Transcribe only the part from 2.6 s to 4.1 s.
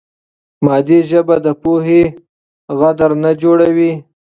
غدر نه جوړوي.